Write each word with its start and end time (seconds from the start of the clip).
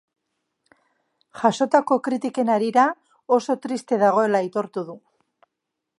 Jasotako 1.41 1.99
kritiken 2.09 2.51
harira, 2.55 2.87
oso 3.39 3.59
triste 3.67 4.03
dagoela 4.05 4.45
aitortu 4.45 4.89
du. 4.89 5.01